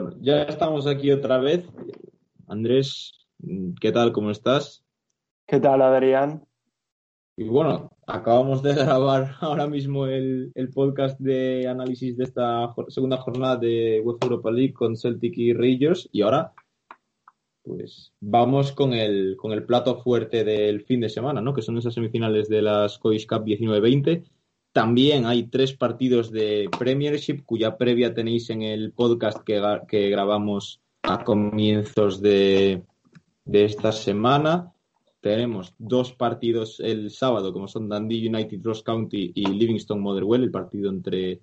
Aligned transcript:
Bueno, 0.00 0.16
ya 0.20 0.42
estamos 0.44 0.86
aquí 0.86 1.10
otra 1.10 1.38
vez. 1.38 1.66
Andrés, 2.46 3.10
¿qué 3.80 3.90
tal? 3.90 4.12
¿Cómo 4.12 4.30
estás? 4.30 4.84
¿Qué 5.44 5.58
tal, 5.58 5.82
Adrián? 5.82 6.46
Y 7.36 7.48
bueno, 7.48 7.90
acabamos 8.06 8.62
de 8.62 8.74
grabar 8.76 9.34
ahora 9.40 9.66
mismo 9.66 10.06
el, 10.06 10.52
podcast 10.72 11.18
de 11.18 11.66
análisis 11.66 12.16
de 12.16 12.22
esta 12.22 12.72
segunda 12.86 13.16
jornada 13.16 13.56
de 13.56 14.00
UEFA 14.04 14.26
Europa 14.26 14.52
League 14.52 14.72
con 14.72 14.96
Celtic 14.96 15.36
y 15.36 15.52
Rangers 15.52 16.08
y 16.12 16.22
ahora 16.22 16.52
pues 17.64 18.12
vamos 18.20 18.70
con 18.70 18.92
el, 18.92 19.36
con 19.36 19.50
el 19.50 19.64
plato 19.64 20.00
fuerte 20.00 20.44
del 20.44 20.82
fin 20.82 21.00
de 21.00 21.08
semana, 21.08 21.40
¿no? 21.40 21.54
Que 21.54 21.62
son 21.62 21.76
esas 21.76 21.94
semifinales 21.94 22.48
de 22.48 22.62
la 22.62 22.88
Scottish 22.88 23.26
Cup 23.26 23.44
19-20 23.44 24.22
también 24.72 25.26
hay 25.26 25.44
tres 25.44 25.72
partidos 25.72 26.30
de 26.30 26.68
Premiership 26.78 27.42
cuya 27.44 27.76
previa 27.76 28.14
tenéis 28.14 28.50
en 28.50 28.62
el 28.62 28.92
podcast 28.92 29.38
que, 29.42 30.10
grabamos 30.10 30.80
a 31.02 31.24
comienzos 31.24 32.20
de, 32.20 32.82
esta 33.50 33.92
semana. 33.92 34.72
Tenemos 35.20 35.74
dos 35.78 36.12
partidos 36.12 36.80
el 36.80 37.10
sábado, 37.10 37.52
como 37.52 37.66
son 37.66 37.88
Dundee 37.88 38.28
United 38.28 38.60
Ross 38.62 38.82
County 38.82 39.32
y 39.34 39.46
Livingston 39.46 40.00
Motherwell, 40.00 40.44
el 40.44 40.50
partido 40.50 40.90
entre. 40.90 41.40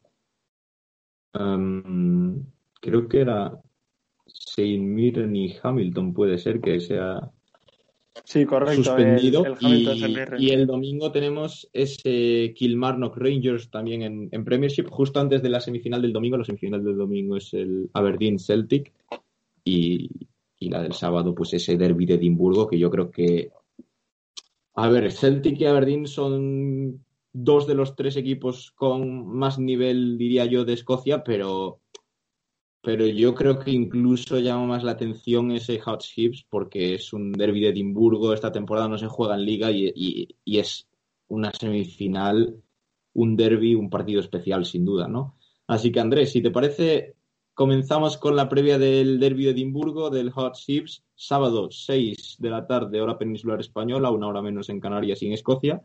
Um, 1.33 2.45
creo 2.79 3.09
que 3.09 3.19
era 3.19 3.59
Saint 4.27 4.81
Mirren 4.81 5.35
y 5.35 5.57
Hamilton, 5.61 6.13
puede 6.13 6.37
ser 6.37 6.61
que 6.61 6.79
sea 6.79 7.29
Sí, 8.35 8.45
correcto. 8.45 8.83
Suspendido. 8.83 9.45
y, 9.61 10.49
el 10.49 10.67
domingo 10.67 11.09
tenemos 11.09 11.69
ese 11.71 12.53
Kilmarnock 12.53 13.15
Rangers 13.15 13.69
también 13.69 14.29
en, 14.29 14.43
Premiership, 14.43 14.89
justo 14.89 15.21
antes 15.21 15.41
de 15.41 15.47
la 15.47 15.61
semifinal 15.61 16.01
del 16.01 16.11
domingo. 16.11 16.35
La 16.35 16.43
semifinal 16.43 16.83
del 16.83 16.97
domingo 16.97 17.37
es 17.37 17.53
el 17.53 17.89
Aberdeen 17.93 18.37
Celtic. 18.37 18.91
Y, 19.63 20.09
la 20.59 20.81
del 20.81 20.91
sábado, 20.91 21.33
pues 21.33 21.53
ese 21.53 21.77
derby 21.77 22.05
de 22.05 22.15
Edimburgo, 22.15 22.67
que 22.67 22.77
yo 22.77 22.89
creo 22.89 23.09
que. 23.09 23.51
A 24.73 24.89
ver, 24.89 25.09
Celtic 25.13 25.61
y 25.61 25.65
Aberdeen 25.65 26.05
son 26.05 27.05
dos 27.31 27.67
de 27.67 27.75
los 27.75 27.95
tres 27.95 28.17
equipos 28.17 28.73
con 28.75 29.27
más 29.27 29.59
nivel, 29.59 30.17
diría 30.17 30.43
yo, 30.43 30.65
de 30.65 30.73
Escocia, 30.73 31.23
pero 31.23 31.79
pero 32.85 33.07
yo 33.07 33.33
creo 33.33 33.57
que 33.57 33.71
incluso 33.71 34.37
llama 34.37 34.67
más 34.67 34.83
la 34.83 34.91
atención 34.91 35.51
ese 35.51 35.79
Hot 35.79 36.01
Chips 36.01 36.45
porque 36.47 36.93
es 36.93 37.13
un 37.13 37.31
derby 37.31 37.59
de 37.59 37.69
Edimburgo, 37.69 38.31
esta 38.31 38.51
temporada 38.51 38.87
no 38.87 38.99
se 38.99 39.07
juega 39.07 39.33
en 39.33 39.43
liga 39.43 39.71
y, 39.71 40.37
es 40.45 40.87
una 41.27 41.51
semifinal, 41.51 42.61
un 43.13 43.35
derby, 43.35 43.73
un 43.73 43.89
partido 43.89 44.21
especial 44.21 44.65
sin 44.65 44.85
duda, 44.85 45.07
¿no? 45.07 45.35
Así 45.65 45.91
que 45.91 45.99
Andrés, 45.99 46.31
si 46.31 46.43
te 46.43 46.51
parece, 46.51 47.15
comenzamos 47.55 48.17
con 48.19 48.35
la 48.35 48.47
previa 48.47 48.77
del 48.77 49.19
derby 49.19 49.45
de 49.45 49.51
Edimburgo, 49.51 50.11
del 50.11 50.29
Hot 50.29 50.53
Chips, 50.53 51.03
sábado 51.15 51.71
6 51.71 52.35
de 52.37 52.49
la 52.51 52.67
tarde, 52.67 53.01
hora 53.01 53.17
peninsular 53.17 53.59
española, 53.59 54.11
una 54.11 54.27
hora 54.27 54.43
menos 54.43 54.69
en 54.69 54.79
Canarias 54.79 55.23
y 55.23 55.25
en 55.25 55.33
Escocia. 55.33 55.81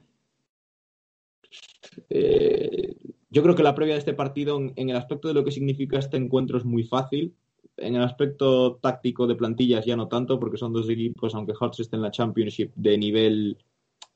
Eh, 2.10 2.99
yo 3.30 3.42
creo 3.42 3.54
que 3.54 3.62
la 3.62 3.74
previa 3.74 3.94
de 3.94 4.00
este 4.00 4.14
partido, 4.14 4.60
en 4.74 4.90
el 4.90 4.96
aspecto 4.96 5.28
de 5.28 5.34
lo 5.34 5.44
que 5.44 5.52
significa 5.52 5.98
este 5.98 6.16
encuentro, 6.16 6.58
es 6.58 6.64
muy 6.64 6.82
fácil. 6.82 7.34
En 7.76 7.94
el 7.94 8.02
aspecto 8.02 8.76
táctico 8.76 9.26
de 9.26 9.36
plantillas 9.36 9.86
ya 9.86 9.96
no 9.96 10.08
tanto, 10.08 10.40
porque 10.40 10.58
son 10.58 10.72
dos 10.72 10.88
equipos, 10.88 11.34
aunque 11.34 11.54
Hearts 11.54 11.80
esté 11.80 11.96
en 11.96 12.02
la 12.02 12.10
Championship, 12.10 12.72
de 12.74 12.98
nivel 12.98 13.58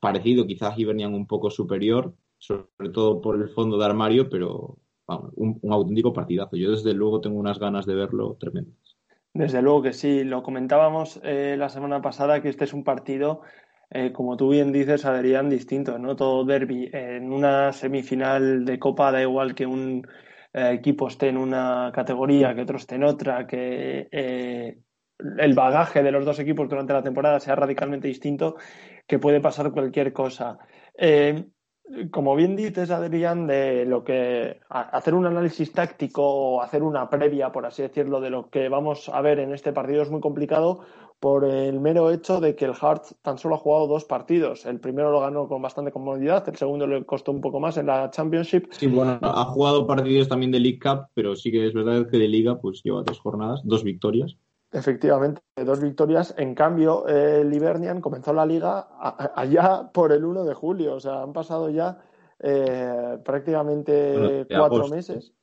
parecido, 0.01 0.45
quizás 0.45 0.77
Hibernian 0.77 1.13
un 1.13 1.25
poco 1.25 1.49
superior, 1.49 2.13
sobre 2.37 2.89
todo 2.91 3.21
por 3.21 3.41
el 3.41 3.49
fondo 3.49 3.77
de 3.77 3.85
armario, 3.85 4.29
pero 4.29 4.77
vamos, 5.07 5.31
un, 5.35 5.59
auténtico 5.71 6.13
partidazo. 6.13 6.57
Yo 6.57 6.71
desde 6.71 6.93
luego 6.93 7.21
tengo 7.21 7.39
unas 7.39 7.57
ganas 7.57 7.85
de 7.85 7.95
verlo 7.95 8.37
tremendas. 8.39 8.97
Desde 9.33 9.61
luego 9.61 9.81
que 9.81 9.93
sí, 9.93 10.23
lo 10.23 10.43
comentábamos 10.43 11.19
eh, 11.23 11.55
la 11.57 11.69
semana 11.69 12.01
pasada 12.01 12.41
que 12.41 12.49
este 12.49 12.65
es 12.65 12.73
un 12.73 12.83
partido 12.83 13.41
eh, 13.89 14.11
como 14.11 14.35
tú 14.35 14.49
bien 14.49 14.71
dices, 14.71 15.05
Adrián, 15.05 15.49
distinto, 15.49 15.97
¿no? 15.99 16.15
Todo 16.15 16.45
derby. 16.45 16.89
En 16.91 17.31
una 17.31 17.71
semifinal 17.71 18.65
de 18.65 18.79
Copa 18.79 19.11
da 19.11 19.21
igual 19.21 19.53
que 19.55 19.65
un 19.65 20.07
eh, 20.53 20.71
equipo 20.73 21.07
esté 21.07 21.29
en 21.29 21.37
una 21.37 21.91
categoría, 21.93 22.55
que 22.55 22.61
otro 22.61 22.77
esté 22.77 22.95
en 22.95 23.03
otra, 23.03 23.45
que 23.45 24.07
eh, 24.11 24.79
el 25.37 25.53
bagaje 25.53 26.03
de 26.03 26.11
los 26.11 26.25
dos 26.25 26.39
equipos 26.39 26.67
durante 26.67 26.93
la 26.93 27.03
temporada 27.03 27.39
sea 27.39 27.55
radicalmente 27.55 28.07
distinto, 28.07 28.57
que 29.07 29.19
puede 29.19 29.39
pasar 29.41 29.71
cualquier 29.71 30.11
cosa. 30.13 30.57
como 32.11 32.35
bien 32.35 32.55
dices, 32.55 32.89
Adrián, 32.89 33.45
de 33.47 33.85
lo 33.85 34.03
que 34.03 34.59
hacer 34.69 35.13
un 35.13 35.27
análisis 35.27 35.71
táctico 35.71 36.23
o 36.23 36.61
hacer 36.61 36.81
una 36.83 37.09
previa, 37.09 37.51
por 37.51 37.65
así 37.65 37.83
decirlo, 37.83 38.19
de 38.19 38.31
lo 38.31 38.49
que 38.49 38.69
vamos 38.69 39.09
a 39.09 39.21
ver 39.21 39.39
en 39.39 39.53
este 39.53 39.71
partido 39.71 40.01
es 40.01 40.09
muy 40.09 40.19
complicado 40.19 40.85
por 41.19 41.45
el 41.45 41.79
mero 41.79 42.11
hecho 42.11 42.39
de 42.39 42.55
que 42.55 42.65
el 42.65 42.75
Hearts 42.75 43.15
tan 43.21 43.37
solo 43.37 43.55
ha 43.55 43.57
jugado 43.57 43.87
dos 43.87 44.05
partidos. 44.05 44.65
El 44.65 44.79
primero 44.79 45.11
lo 45.11 45.21
ganó 45.21 45.47
con 45.47 45.61
bastante 45.61 45.91
comodidad, 45.91 46.47
el 46.47 46.55
segundo 46.55 46.85
le 46.85 47.05
costó 47.05 47.31
un 47.31 47.41
poco 47.41 47.59
más 47.59 47.77
en 47.77 47.87
la 47.87 48.09
Championship. 48.11 48.67
Sí, 48.71 48.87
bueno, 48.87 49.17
ha 49.21 49.45
jugado 49.45 49.87
partidos 49.87 50.27
también 50.27 50.51
de 50.51 50.59
League 50.59 50.79
Cup, 50.79 51.07
pero 51.13 51.35
sí 51.35 51.51
que 51.51 51.67
es 51.67 51.73
verdad 51.73 52.07
que 52.09 52.17
de 52.17 52.27
Liga 52.27 52.59
pues 52.59 52.81
lleva 52.83 53.03
tres 53.03 53.19
jornadas, 53.19 53.61
dos 53.63 53.83
victorias. 53.83 54.37
Efectivamente, 54.71 55.41
dos 55.55 55.79
victorias. 55.79 56.35
En 56.37 56.53
cambio, 56.53 57.07
el 57.07 57.53
Ibernian 57.53 58.01
comenzó 58.01 58.33
la 58.33 58.45
liga 58.45 58.87
allá 59.35 59.89
por 59.93 60.11
el 60.11 60.25
1 60.25 60.43
de 60.43 60.53
julio. 60.53 60.95
O 60.95 60.99
sea, 60.99 61.21
han 61.21 61.31
pasado 61.31 61.69
ya 61.69 61.97
eh, 62.39 63.17
prácticamente 63.23 64.45
cuatro 64.49 64.89
meses 64.89 65.33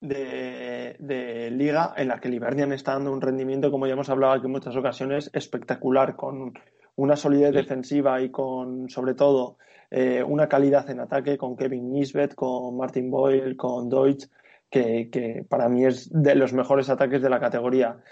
de, 0.00 0.67
liga 0.98 1.94
en 1.96 2.08
la 2.08 2.20
que 2.20 2.28
el 2.28 2.34
Ibernian 2.34 2.72
está 2.72 2.92
dando 2.92 3.12
un 3.12 3.20
rendimiento, 3.20 3.70
como 3.70 3.86
ya 3.86 3.94
hemos 3.94 4.10
hablado 4.10 4.34
aquí 4.34 4.46
en 4.46 4.52
muchas 4.52 4.76
ocasiones, 4.76 5.30
espectacular, 5.32 6.16
con 6.16 6.52
una 6.96 7.16
solidez 7.16 7.54
defensiva 7.54 8.20
y 8.20 8.30
con, 8.30 8.88
sobre 8.88 9.14
todo, 9.14 9.58
eh, 9.90 10.22
una 10.22 10.48
calidad 10.48 10.90
en 10.90 11.00
ataque 11.00 11.38
con 11.38 11.56
Kevin 11.56 11.92
Nisbet, 11.92 12.34
con 12.34 12.76
Martin 12.76 13.10
Boyle, 13.10 13.56
con 13.56 13.88
Deutsch, 13.88 14.26
que, 14.70 15.46
para 15.48 15.68
mí 15.68 15.86
es 15.86 16.10
de 16.12 16.34
los 16.34 16.52
mejores 16.52 16.90
ataques 16.90 17.22
de 17.22 17.30
la 17.30 17.40
categoría. 17.40 18.02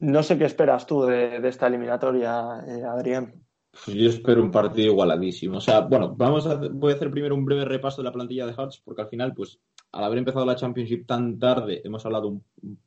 No 0.00 0.22
sé 0.22 0.36
qué 0.36 0.44
esperas 0.44 0.86
tú 0.86 1.02
de, 1.02 1.36
esta 1.48 1.68
eliminatoria, 1.68 2.64
eh, 2.66 2.82
Adrián. 2.84 3.32
Pues 3.70 3.96
yo 3.96 4.08
espero 4.08 4.42
un 4.42 4.50
partido 4.50 4.92
igualadísimo. 4.92 5.58
O 5.58 5.60
sea, 5.60 5.80
bueno, 5.80 6.14
vamos 6.14 6.46
a, 6.46 6.56
voy 6.56 6.92
a 6.92 6.96
hacer 6.96 7.10
primero 7.10 7.34
un 7.34 7.44
breve 7.44 7.64
repaso 7.64 8.02
de 8.02 8.08
la 8.08 8.12
plantilla 8.12 8.46
de 8.46 8.52
Hearts, 8.52 8.82
porque 8.84 9.02
al 9.02 9.08
final, 9.08 9.32
pues, 9.34 9.58
al 9.94 10.04
haber 10.04 10.18
empezado 10.18 10.44
la 10.44 10.56
Championship 10.56 11.06
tan 11.06 11.38
tarde, 11.38 11.80
hemos 11.84 12.04
hablado 12.04 12.40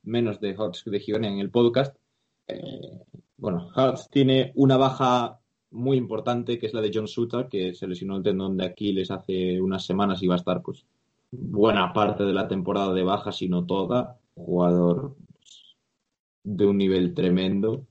menos 0.04 0.42
de 0.42 0.54
Hearts 0.54 0.84
de 0.86 1.00
Giona 1.00 1.30
en 1.30 1.40
el 1.40 1.50
podcast. 1.50 1.96
Eh, 2.48 3.02
bueno, 3.38 3.70
Hearts 3.74 4.10
tiene 4.10 4.52
una 4.56 4.76
baja 4.76 5.40
muy 5.72 5.96
importante, 5.96 6.60
que 6.60 6.66
es 6.66 6.74
la 6.74 6.82
de 6.82 6.92
John 6.94 7.08
Suter, 7.08 7.48
que 7.48 7.74
se 7.74 7.88
lesionó 7.88 8.18
el 8.18 8.24
tendón 8.24 8.58
de 8.58 8.66
Aquiles 8.66 9.10
hace 9.10 9.62
unas 9.62 9.86
semanas 9.86 10.22
y 10.22 10.28
va 10.28 10.36
a 10.36 10.38
estar, 10.38 10.62
pues, 10.62 10.86
buena 11.32 11.94
parte 11.94 12.24
de 12.24 12.34
la 12.34 12.48
temporada 12.50 12.94
de 12.94 13.04
baja, 13.04 13.32
si 13.32 13.48
no 13.48 13.66
toda. 13.66 14.20
Jugador 14.36 15.16
de 16.44 16.66
un 16.66 16.78
nivel 16.78 17.14
tremendo 17.14 17.86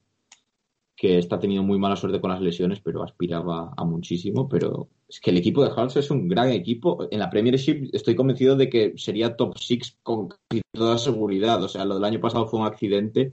que 0.96 1.18
está 1.18 1.38
teniendo 1.38 1.62
muy 1.62 1.78
mala 1.78 1.94
suerte 1.94 2.20
con 2.20 2.30
las 2.30 2.40
lesiones, 2.40 2.80
pero 2.80 3.02
aspiraba 3.02 3.74
a 3.76 3.84
muchísimo. 3.84 4.48
Pero 4.48 4.88
es 5.06 5.20
que 5.20 5.30
el 5.30 5.36
equipo 5.36 5.62
de 5.62 5.70
Hearts 5.70 5.96
es 5.96 6.10
un 6.10 6.26
gran 6.26 6.48
equipo. 6.50 7.06
En 7.10 7.18
la 7.18 7.28
Premiership 7.28 7.90
estoy 7.92 8.16
convencido 8.16 8.56
de 8.56 8.70
que 8.70 8.94
sería 8.96 9.36
top 9.36 9.58
6 9.58 9.98
con 10.02 10.30
toda 10.72 10.96
seguridad. 10.96 11.62
O 11.62 11.68
sea, 11.68 11.84
lo 11.84 11.96
del 11.96 12.04
año 12.04 12.20
pasado 12.20 12.46
fue 12.46 12.60
un 12.60 12.66
accidente, 12.66 13.30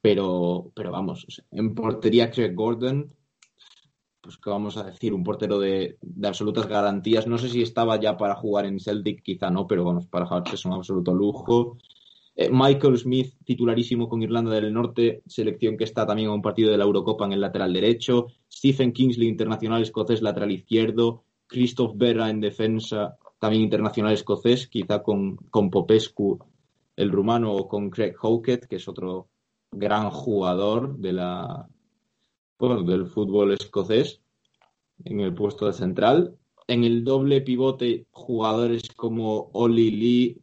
pero, 0.00 0.72
pero 0.74 0.90
vamos, 0.90 1.26
en 1.52 1.74
portería 1.74 2.30
Craig 2.30 2.54
Gordon, 2.54 3.14
pues 4.20 4.36
que 4.36 4.50
vamos 4.50 4.76
a 4.76 4.82
decir, 4.82 5.14
un 5.14 5.22
portero 5.22 5.60
de, 5.60 5.98
de, 6.02 6.28
absolutas 6.28 6.66
garantías. 6.66 7.28
No 7.28 7.38
sé 7.38 7.48
si 7.48 7.62
estaba 7.62 8.00
ya 8.00 8.16
para 8.16 8.34
jugar 8.34 8.66
en 8.66 8.80
Celtic, 8.80 9.22
quizá 9.22 9.48
no, 9.50 9.68
pero 9.68 9.84
vamos, 9.84 10.06
para 10.08 10.26
Hearts 10.26 10.54
es 10.54 10.64
un 10.64 10.72
absoluto 10.72 11.14
lujo. 11.14 11.78
Eh, 12.38 12.50
Michael 12.52 12.98
Smith, 12.98 13.34
titularísimo 13.44 14.10
con 14.10 14.22
Irlanda 14.22 14.52
del 14.52 14.72
Norte, 14.72 15.22
selección 15.26 15.78
que 15.78 15.84
está 15.84 16.06
también 16.06 16.28
a 16.28 16.34
un 16.34 16.42
partido 16.42 16.70
de 16.70 16.76
la 16.76 16.84
Eurocopa 16.84 17.24
en 17.24 17.32
el 17.32 17.40
lateral 17.40 17.72
derecho. 17.72 18.26
Stephen 18.52 18.92
Kingsley, 18.92 19.26
internacional 19.26 19.80
escocés, 19.80 20.20
lateral 20.20 20.52
izquierdo. 20.52 21.24
Christoph 21.46 21.96
Berra 21.96 22.28
en 22.28 22.40
defensa, 22.40 23.16
también 23.38 23.62
internacional 23.62 24.12
escocés, 24.12 24.66
quizá 24.68 25.02
con, 25.02 25.36
con 25.48 25.70
Popescu, 25.70 26.38
el 26.96 27.10
rumano, 27.10 27.54
o 27.54 27.68
con 27.68 27.88
Craig 27.88 28.14
Howkett, 28.20 28.66
que 28.66 28.76
es 28.76 28.86
otro 28.86 29.28
gran 29.70 30.10
jugador 30.10 30.98
de 30.98 31.12
la, 31.14 31.68
del 32.58 33.06
fútbol 33.06 33.52
escocés, 33.52 34.20
en 35.04 35.20
el 35.20 35.32
puesto 35.32 35.66
de 35.66 35.72
central. 35.72 36.36
En 36.68 36.84
el 36.84 37.04
doble 37.04 37.40
pivote, 37.40 38.06
jugadores 38.10 38.82
como 38.94 39.50
Oli 39.52 39.90
Lee, 39.90 40.42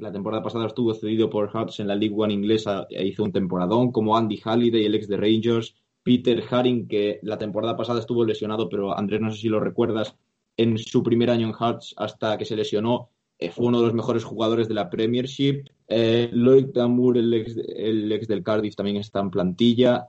la 0.00 0.12
temporada 0.12 0.42
pasada 0.42 0.66
estuvo 0.66 0.94
cedido 0.94 1.30
por 1.30 1.50
Hearts 1.50 1.80
en 1.80 1.88
la 1.88 1.94
League 1.94 2.14
One 2.16 2.34
inglesa 2.34 2.86
e 2.90 3.06
hizo 3.06 3.24
un 3.24 3.32
temporadón, 3.32 3.92
como 3.92 4.16
Andy 4.16 4.40
Halliday, 4.44 4.84
el 4.86 4.94
ex 4.94 5.08
de 5.08 5.16
Rangers, 5.16 5.74
Peter 6.02 6.42
Haring, 6.50 6.88
que 6.88 7.20
la 7.22 7.38
temporada 7.38 7.76
pasada 7.76 8.00
estuvo 8.00 8.24
lesionado, 8.24 8.68
pero 8.68 8.96
Andrés, 8.96 9.20
no 9.20 9.30
sé 9.30 9.38
si 9.38 9.48
lo 9.48 9.60
recuerdas, 9.60 10.16
en 10.56 10.76
su 10.78 11.02
primer 11.02 11.30
año 11.30 11.46
en 11.46 11.54
Hearts 11.54 11.94
hasta 11.96 12.36
que 12.36 12.44
se 12.44 12.56
lesionó, 12.56 13.10
fue 13.50 13.66
uno 13.66 13.80
de 13.80 13.86
los 13.86 13.94
mejores 13.94 14.24
jugadores 14.24 14.68
de 14.68 14.74
la 14.74 14.90
Premiership. 14.90 15.64
Eh, 15.88 16.30
Lloyd 16.32 16.66
Damour, 16.66 17.18
el 17.18 17.34
ex, 17.34 17.56
el 17.56 18.12
ex 18.12 18.28
del 18.28 18.42
Cardiff, 18.42 18.76
también 18.76 18.98
está 18.98 19.20
en 19.20 19.30
plantilla. 19.30 20.08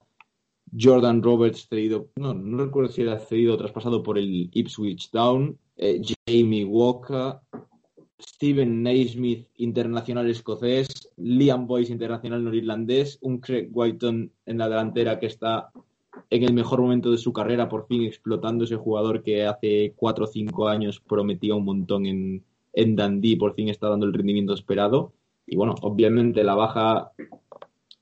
Jordan 0.79 1.21
Roberts 1.21 1.67
cedido, 1.67 2.09
no, 2.15 2.33
no 2.33 2.65
recuerdo 2.65 2.91
si 2.91 3.03
era 3.03 3.19
cedido 3.19 3.53
o 3.53 3.57
traspasado 3.57 4.01
por 4.01 4.17
el 4.17 4.49
Ipswich 4.51 5.11
Town, 5.11 5.57
eh, 5.77 6.01
Jamie 6.27 6.65
Walker, 6.65 7.35
Steven 8.25 8.83
Naismith, 8.83 9.47
internacional 9.57 10.29
escocés, 10.29 10.87
Liam 11.17 11.67
Boyce, 11.67 11.91
internacional 11.91 12.43
norirlandés, 12.43 13.17
un 13.21 13.39
Craig 13.39 13.69
Whiton 13.71 14.31
en 14.45 14.57
la 14.57 14.69
delantera 14.69 15.19
que 15.19 15.27
está 15.27 15.71
en 16.29 16.43
el 16.43 16.53
mejor 16.53 16.81
momento 16.81 17.11
de 17.11 17.17
su 17.17 17.33
carrera, 17.33 17.69
por 17.69 17.87
fin 17.87 18.03
explotando 18.03 18.63
ese 18.63 18.75
jugador 18.75 19.23
que 19.23 19.45
hace 19.45 19.93
cuatro 19.95 20.25
o 20.25 20.27
cinco 20.27 20.67
años 20.67 20.99
prometía 20.99 21.55
un 21.55 21.65
montón 21.65 22.05
en, 22.05 22.43
en 22.73 22.95
Dundee, 22.95 23.37
por 23.37 23.55
fin 23.55 23.69
está 23.69 23.89
dando 23.89 24.05
el 24.05 24.13
rendimiento 24.13 24.53
esperado. 24.53 25.13
Y 25.45 25.55
bueno, 25.55 25.75
obviamente 25.81 26.43
la 26.43 26.55
baja 26.55 27.11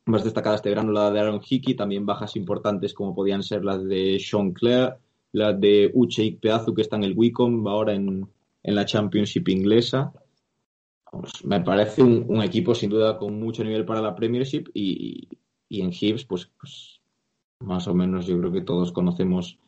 más 0.05 0.23
destacada 0.23 0.55
este 0.55 0.69
verano, 0.69 0.91
la 0.91 1.11
de 1.11 1.19
Aaron 1.19 1.41
Hickey, 1.47 1.75
también 1.75 2.05
bajas 2.05 2.35
importantes 2.35 2.93
como 2.93 3.15
podían 3.15 3.43
ser 3.43 3.63
las 3.63 3.83
de 3.83 4.19
Sean 4.19 4.51
Clare, 4.51 4.95
las 5.31 5.59
de 5.59 5.91
Uche 5.93 6.23
Ikpeazu, 6.23 6.73
que 6.73 6.81
está 6.81 6.97
en 6.97 7.03
el 7.03 7.17
Wicom, 7.17 7.67
ahora 7.67 7.93
en, 7.93 8.27
en 8.63 8.75
la 8.75 8.85
Championship 8.85 9.47
inglesa. 9.49 10.13
me 11.43 11.61
parece 11.61 12.03
un, 12.03 12.41
equipo 12.41 12.73
sin 12.73 12.89
duda 12.89 13.17
con 13.17 13.39
mucho 13.39 13.63
nivel 13.63 13.85
para 13.85 14.01
la 14.01 14.15
Premiership 14.15 14.65
y, 14.73 15.27
y 15.67 15.81
en 15.81 15.91
Hibs, 15.91 16.25
pues, 16.25 16.49
pues 16.59 17.01
más 17.59 17.87
o 17.87 17.93
menos 17.93 18.25
yo 18.27 18.37
creo 18.39 18.51
que 18.51 18.61
todos 18.61 18.91
conocemos 18.91 19.59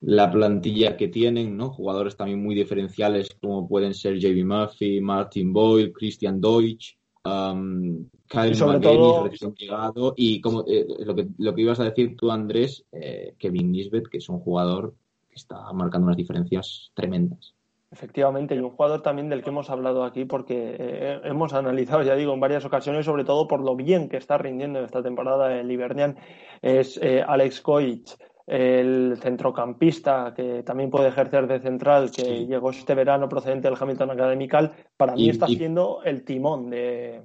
la 0.00 0.30
plantilla 0.30 0.96
que 0.96 1.08
tienen, 1.08 1.56
¿no? 1.56 1.70
Jugadores 1.70 2.16
también 2.16 2.42
muy 2.42 2.54
diferenciales 2.54 3.28
como 3.40 3.66
pueden 3.66 3.94
ser 3.94 4.18
JB 4.18 4.44
Murphy, 4.44 5.00
Martin 5.00 5.52
Boyle, 5.52 5.92
Christian 5.92 6.40
Deutsch, 6.40 6.96
um, 7.24 8.06
Kyle 8.28 8.56
McGinnis, 8.66 9.22
recién 9.22 9.54
llegado, 9.54 10.14
y 10.16 10.40
como 10.40 10.64
eh, 10.66 10.86
lo, 11.00 11.14
que, 11.14 11.28
lo 11.38 11.54
que 11.54 11.62
ibas 11.62 11.80
a 11.80 11.84
decir 11.84 12.16
tú, 12.16 12.30
Andrés, 12.30 12.84
eh, 12.92 13.34
Kevin 13.38 13.72
Nisbet, 13.72 14.08
que 14.08 14.18
es 14.18 14.28
un 14.28 14.40
jugador 14.40 14.94
que 15.28 15.36
está 15.36 15.72
marcando 15.72 16.06
unas 16.06 16.16
diferencias 16.16 16.90
tremendas. 16.94 17.54
Efectivamente, 17.94 18.56
y 18.56 18.58
un 18.58 18.70
jugador 18.70 19.02
también 19.02 19.28
del 19.28 19.42
que 19.42 19.50
hemos 19.50 19.70
hablado 19.70 20.02
aquí 20.02 20.24
porque 20.24 20.76
eh, 20.78 21.20
hemos 21.22 21.54
analizado, 21.54 22.02
ya 22.02 22.16
digo, 22.16 22.34
en 22.34 22.40
varias 22.40 22.64
ocasiones, 22.64 23.06
sobre 23.06 23.24
todo 23.24 23.46
por 23.46 23.60
lo 23.60 23.76
bien 23.76 24.08
que 24.08 24.16
está 24.16 24.36
rindiendo 24.36 24.80
en 24.80 24.84
esta 24.84 25.02
temporada 25.02 25.58
el 25.58 25.70
Ibernian, 25.70 26.16
es 26.60 27.00
Alex 27.26 27.60
Koich 27.60 28.16
el 28.46 29.16
centrocampista 29.22 30.34
que 30.36 30.62
también 30.62 30.90
puede 30.90 31.08
ejercer 31.08 31.46
de 31.46 31.60
central, 31.60 32.10
que 32.10 32.46
llegó 32.46 32.70
este 32.70 32.94
verano 32.94 33.28
procedente 33.28 33.68
del 33.68 33.78
Hamilton 33.80 34.10
Academical, 34.10 34.72
para 34.96 35.14
mí 35.14 35.30
está 35.30 35.46
siendo 35.46 36.02
el 36.04 36.24
timón 36.24 36.70
de. 36.70 37.22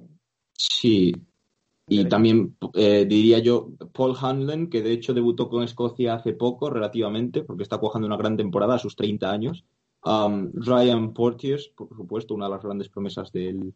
Sí. 0.52 1.14
Y 1.92 2.04
también 2.04 2.56
eh, 2.74 3.04
diría 3.04 3.40
yo 3.40 3.72
Paul 3.92 4.14
Hanlon, 4.18 4.70
que 4.70 4.80
de 4.80 4.92
hecho 4.92 5.12
debutó 5.12 5.48
con 5.48 5.64
Escocia 5.64 6.14
hace 6.14 6.32
poco, 6.32 6.70
relativamente, 6.70 7.42
porque 7.42 7.64
está 7.64 7.78
cuajando 7.78 8.06
una 8.06 8.16
gran 8.16 8.36
temporada 8.36 8.76
a 8.76 8.78
sus 8.78 8.94
30 8.94 9.30
años. 9.30 9.64
Um, 10.02 10.50
Ryan 10.54 11.12
Portiers, 11.12 11.68
por 11.68 11.94
supuesto, 11.94 12.34
una 12.34 12.46
de 12.46 12.52
las 12.52 12.62
grandes 12.62 12.88
promesas 12.88 13.30
de, 13.32 13.72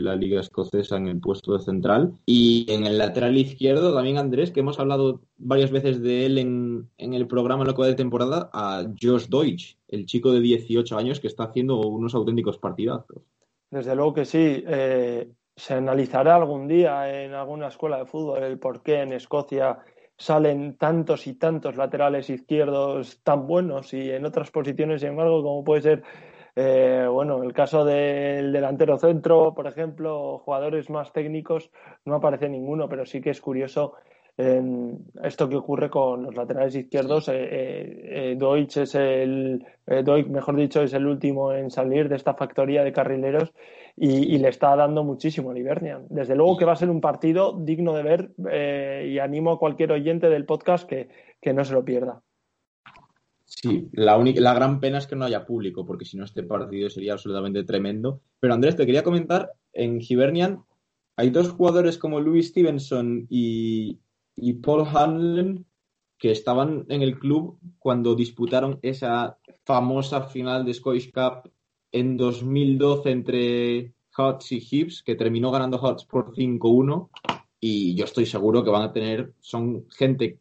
la 0.00 0.14
Liga 0.14 0.40
Escocesa 0.40 0.96
en 0.96 1.08
el 1.08 1.20
puesto 1.20 1.56
de 1.56 1.64
central. 1.64 2.12
Y 2.26 2.66
en 2.68 2.86
el 2.86 2.98
lateral 2.98 3.36
izquierdo 3.36 3.94
también 3.94 4.18
Andrés, 4.18 4.50
que 4.50 4.60
hemos 4.60 4.78
hablado 4.78 5.20
varias 5.36 5.70
veces 5.70 6.00
de 6.00 6.26
él 6.26 6.38
en, 6.38 6.88
el 6.96 7.26
programa 7.26 7.64
en 7.64 7.74
de 7.74 7.94
temporada, 7.94 8.50
a 8.52 8.84
Josh 9.00 9.26
Deutsch, 9.26 9.76
el 9.88 10.06
chico 10.06 10.32
de 10.32 10.40
18 10.40 10.96
años 10.96 11.18
que 11.20 11.26
está 11.26 11.44
haciendo 11.44 11.80
unos 11.80 12.14
auténticos 12.14 12.58
partidazos. 12.58 13.22
Desde 13.70 13.94
luego 13.94 14.14
que 14.14 14.24
sí. 14.24 14.62
Eh, 14.66 15.28
se 15.58 15.74
analizará 15.74 16.36
algún 16.36 16.68
día 16.68 17.24
en 17.24 17.34
alguna 17.34 17.66
escuela 17.66 17.98
de 17.98 18.06
fútbol 18.06 18.44
el 18.44 18.60
por 18.60 18.80
qué 18.80 19.02
en 19.02 19.12
Escocia 19.12 19.80
salen 20.18 20.76
tantos 20.76 21.26
y 21.28 21.34
tantos 21.34 21.76
laterales 21.76 22.28
izquierdos 22.28 23.20
tan 23.22 23.46
buenos 23.46 23.94
y 23.94 24.10
en 24.10 24.26
otras 24.26 24.50
posiciones, 24.50 25.00
sin 25.00 25.10
embargo, 25.10 25.42
como 25.42 25.62
puede 25.62 25.82
ser, 25.82 26.02
eh, 26.56 27.06
bueno, 27.08 27.42
el 27.44 27.52
caso 27.52 27.84
del 27.84 28.52
delantero 28.52 28.98
centro, 28.98 29.54
por 29.54 29.68
ejemplo, 29.68 30.38
jugadores 30.38 30.90
más 30.90 31.12
técnicos, 31.12 31.70
no 32.04 32.16
aparece 32.16 32.48
ninguno, 32.48 32.88
pero 32.88 33.06
sí 33.06 33.20
que 33.20 33.30
es 33.30 33.40
curioso 33.40 33.94
esto 34.38 35.48
que 35.48 35.56
ocurre 35.56 35.90
con 35.90 36.22
los 36.22 36.34
laterales 36.36 36.74
izquierdos. 36.76 37.28
Eh, 37.28 37.32
eh, 37.32 38.36
Deutsch 38.38 38.76
es 38.76 38.94
el, 38.94 39.66
Deutsch, 39.84 40.28
mejor 40.28 40.54
dicho, 40.54 40.80
es 40.80 40.92
el 40.92 41.06
último 41.06 41.52
en 41.52 41.70
salir 41.70 42.08
de 42.08 42.14
esta 42.16 42.34
factoría 42.34 42.84
de 42.84 42.92
carrileros 42.92 43.52
y, 43.96 44.38
le 44.38 44.48
está 44.48 44.76
dando 44.76 45.02
muchísimo 45.02 45.50
a 45.50 45.58
Ibernian. 45.58 46.06
Desde 46.08 46.36
luego 46.36 46.56
que 46.56 46.64
va 46.64 46.72
a 46.72 46.76
ser 46.76 46.88
un 46.88 47.00
partido 47.00 47.58
digno 47.58 47.94
de 47.94 48.02
ver 48.04 48.30
eh, 48.50 49.10
y 49.12 49.18
animo 49.18 49.52
a 49.52 49.58
cualquier 49.58 49.90
oyente 49.90 50.28
del 50.28 50.44
podcast 50.44 50.88
que, 50.88 51.08
no 51.52 51.64
se 51.64 51.74
lo 51.74 51.84
pierda. 51.84 52.22
Sí, 53.44 53.88
la, 53.92 54.18
única, 54.18 54.40
la 54.40 54.54
gran 54.54 54.78
pena 54.78 54.98
es 54.98 55.08
que 55.08 55.16
no 55.16 55.24
haya 55.24 55.46
público, 55.46 55.84
porque 55.84 56.04
si 56.04 56.16
no 56.16 56.24
este 56.24 56.44
partido 56.44 56.88
sería 56.90 57.14
absolutamente 57.14 57.64
tremendo. 57.64 58.20
Pero 58.38 58.54
Andrés, 58.54 58.76
te 58.76 58.86
quería 58.86 59.02
comentar, 59.02 59.52
en 59.72 59.98
Hibernian 60.00 60.62
hay 61.16 61.30
dos 61.30 61.48
jugadores 61.48 61.98
como 61.98 62.20
Louis 62.20 62.46
Stevenson 62.46 63.26
y, 63.28 63.98
y 64.40 64.54
Paul 64.54 64.86
Hanlon 64.86 65.66
que 66.18 66.32
estaban 66.32 66.84
en 66.88 67.02
el 67.02 67.18
club 67.18 67.58
cuando 67.78 68.14
disputaron 68.14 68.78
esa 68.82 69.38
famosa 69.64 70.22
final 70.22 70.64
de 70.64 70.74
Scottish 70.74 71.12
Cup 71.12 71.50
en 71.92 72.16
2012 72.16 73.10
entre 73.10 73.94
Hearts 74.16 74.52
y 74.52 74.66
Hips, 74.68 75.02
que 75.02 75.14
terminó 75.14 75.50
ganando 75.50 75.78
Hearts 75.78 76.04
por 76.04 76.34
5-1. 76.34 77.08
Y 77.60 77.94
yo 77.94 78.04
estoy 78.04 78.26
seguro 78.26 78.64
que 78.64 78.70
van 78.70 78.82
a 78.82 78.92
tener, 78.92 79.32
son 79.40 79.86
gente 79.90 80.40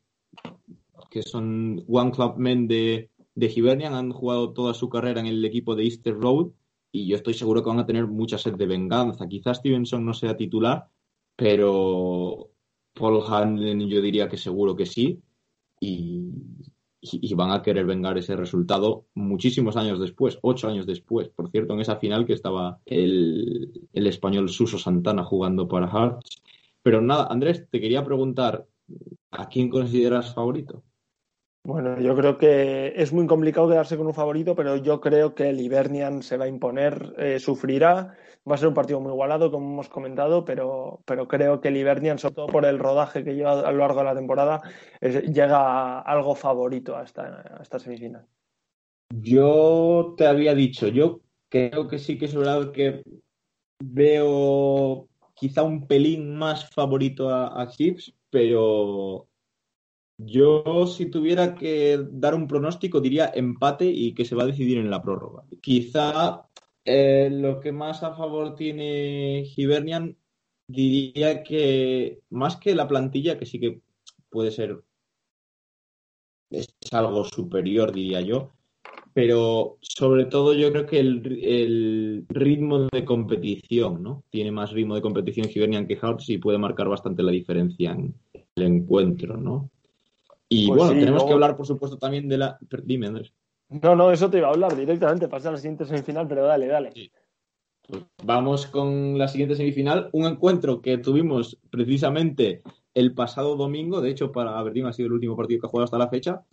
que 1.11 1.21
son 1.21 1.83
One 1.87 2.11
Club 2.11 2.37
Men 2.37 2.67
de, 2.67 3.11
de 3.35 3.53
Hibernian, 3.55 3.93
han 3.93 4.11
jugado 4.11 4.51
toda 4.51 4.73
su 4.73 4.89
carrera 4.89 5.19
en 5.19 5.27
el 5.27 5.45
equipo 5.45 5.75
de 5.75 5.83
Easter 5.83 6.15
Road 6.15 6.49
y 6.91 7.07
yo 7.07 7.15
estoy 7.15 7.33
seguro 7.33 7.63
que 7.63 7.69
van 7.69 7.79
a 7.79 7.85
tener 7.85 8.07
mucha 8.07 8.37
sed 8.37 8.55
de 8.55 8.65
venganza. 8.65 9.27
Quizás 9.27 9.57
Stevenson 9.57 10.05
no 10.05 10.13
sea 10.13 10.35
titular, 10.35 10.89
pero 11.35 12.51
Paul 12.97 13.23
Hanlon 13.27 13.87
yo 13.87 14.01
diría 14.01 14.27
que 14.27 14.37
seguro 14.37 14.75
que 14.75 14.85
sí. 14.85 15.21
Y, 15.79 16.31
y, 17.01 17.33
van 17.35 17.51
a 17.51 17.61
querer 17.61 17.85
vengar 17.85 18.17
ese 18.17 18.35
resultado 18.35 19.05
muchísimos 19.13 19.77
años 19.77 19.99
después, 19.99 20.39
ocho 20.41 20.67
años 20.67 20.85
después. 20.85 21.29
Por 21.29 21.49
cierto, 21.49 21.73
en 21.73 21.81
esa 21.81 21.97
final 21.97 22.25
que 22.25 22.33
estaba 22.33 22.79
el, 22.85 23.87
español 23.93 24.49
Suso 24.49 24.77
Santana 24.77 25.23
jugando 25.23 25.67
para 25.67 25.87
Hearts. 25.87 26.41
Pero 26.81 27.01
nada, 27.01 27.27
Andrés, 27.29 27.67
te 27.69 27.79
quería 27.79 28.03
preguntar, 28.03 28.65
¿a 29.31 29.47
quién 29.49 29.69
consideras 29.69 30.33
favorito? 30.33 30.83
Bueno, 31.67 31.99
yo 31.99 32.15
creo 32.15 32.37
que 32.37 32.93
es 32.95 33.11
muy 33.11 33.27
complicado 33.27 33.67
quedarse 33.67 33.97
con 33.97 34.07
un 34.07 34.13
favorito, 34.13 34.55
pero 34.55 34.77
yo 34.77 35.01
creo 35.01 35.35
que 35.35 35.49
el 35.49 35.59
Ibernian 35.59 36.23
se 36.23 36.37
va 36.37 36.45
a 36.45 36.47
imponer, 36.47 37.13
eh, 37.17 37.39
sufrirá. 37.41 38.15
Va 38.49 38.55
a 38.55 38.57
ser 38.57 38.69
un 38.69 38.73
partido 38.73 39.01
muy 39.01 39.11
igualado, 39.11 39.51
como 39.51 39.73
hemos 39.73 39.89
comentado, 39.89 40.45
pero, 40.45 41.01
pero 41.03 41.27
creo 41.27 41.59
que 41.59 41.67
el 41.67 41.75
Ibernian, 41.75 42.19
sobre 42.19 42.35
todo 42.35 42.47
por 42.47 42.63
el 42.63 42.79
rodaje 42.79 43.25
que 43.25 43.35
lleva 43.35 43.67
a 43.67 43.71
lo 43.73 43.79
largo 43.79 43.99
de 43.99 44.05
la 44.05 44.15
temporada, 44.15 44.61
llega 45.01 45.59
a 45.59 45.99
algo 45.99 46.35
favorito 46.35 46.95
a 46.95 47.03
esta, 47.03 47.59
esta 47.61 47.79
semifinal. 47.79 48.25
Yo 49.09 50.13
te 50.15 50.25
había 50.25 50.55
dicho, 50.55 50.87
yo 50.87 51.19
creo 51.49 51.89
que 51.89 51.99
sí 51.99 52.17
que 52.17 52.27
es 52.27 52.35
verdad 52.35 52.71
que 52.71 53.03
veo 53.83 55.09
quizá 55.33 55.63
un 55.63 55.85
pelín 55.85 56.33
más 56.33 56.69
favorito 56.69 57.29
a, 57.29 57.61
a 57.61 57.67
Chips, 57.67 58.13
pero 58.29 59.27
yo, 60.17 60.87
si 60.87 61.07
tuviera 61.07 61.55
que 61.55 61.99
dar 62.11 62.35
un 62.35 62.47
pronóstico, 62.47 62.99
diría 62.99 63.31
empate 63.33 63.85
y 63.85 64.13
que 64.13 64.25
se 64.25 64.35
va 64.35 64.43
a 64.43 64.47
decidir 64.47 64.79
en 64.79 64.89
la 64.89 65.01
prórroga. 65.01 65.43
Quizá 65.61 66.47
eh, 66.85 67.29
lo 67.31 67.59
que 67.59 67.71
más 67.71 68.03
a 68.03 68.15
favor 68.15 68.55
tiene 68.55 69.45
Hibernian, 69.55 70.17
diría 70.67 71.43
que 71.43 72.21
más 72.29 72.57
que 72.57 72.75
la 72.75 72.87
plantilla, 72.87 73.37
que 73.37 73.45
sí 73.45 73.59
que 73.59 73.81
puede 74.29 74.51
ser 74.51 74.83
es 76.49 76.67
algo 76.91 77.25
superior, 77.25 77.91
diría 77.91 78.21
yo, 78.21 78.51
pero 79.13 79.77
sobre 79.81 80.25
todo 80.25 80.53
yo 80.53 80.71
creo 80.71 80.85
que 80.85 80.99
el, 80.99 82.25
ritmo 82.29 82.87
de 82.91 83.03
competición, 83.03 84.03
¿no? 84.03 84.23
Tiene 84.29 84.51
más 84.51 84.71
ritmo 84.71 84.95
de 84.95 85.01
competición 85.01 85.49
Hibernian 85.53 85.87
que 85.87 85.97
Hearts 85.97 86.29
y 86.29 86.37
puede 86.37 86.57
marcar 86.57 86.87
bastante 86.87 87.23
la 87.23 87.31
diferencia 87.31 87.91
en 87.91 88.13
el 88.55 88.63
encuentro, 88.63 89.37
¿no? 89.37 89.69
Y 90.49 90.67
pues 90.67 90.77
bueno, 90.77 90.99
tenemos 90.99 91.25
que 91.25 91.33
hablar, 91.33 91.57
por 91.57 91.65
supuesto, 91.65 91.97
también 91.97 92.27
de 92.27 92.37
la. 92.37 92.57
Dime, 92.83 93.07
Andrés. 93.07 93.33
No, 93.69 93.95
no, 93.95 94.11
eso 94.11 94.29
te 94.29 94.37
iba 94.37 94.47
a 94.47 94.51
hablar 94.51 94.75
directamente, 94.75 95.27
pasa 95.27 95.49
a 95.49 95.53
la 95.53 95.57
siguiente 95.57 95.85
semifinal, 95.85 96.27
pero 96.27 96.45
dale, 96.45 96.67
dale. 96.67 96.91
Pues 97.87 98.03
vamos 98.23 98.65
con 98.67 99.17
la 99.17 99.27
siguiente 99.27 99.55
semifinal, 99.55 100.09
un 100.13 100.25
encuentro 100.25 100.81
que 100.81 100.97
tuvimos 100.97 101.57
precisamente 101.69 102.61
el 102.93 103.13
pasado 103.13 103.55
domingo, 103.55 104.01
de 104.01 104.09
hecho 104.09 104.31
para 104.31 104.57
Aberdeen 104.57 104.87
ha 104.87 104.93
sido 104.93 105.07
el 105.07 105.13
último 105.13 105.35
partido 105.35 105.61
que 105.61 105.67
ha 105.67 105.69
jugado 105.69 105.85
hasta 105.85 105.97
la 105.97 106.09
fecha. 106.09 106.43